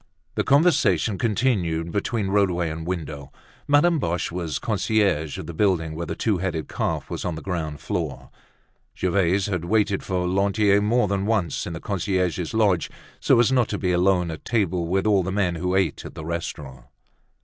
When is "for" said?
10.01-10.27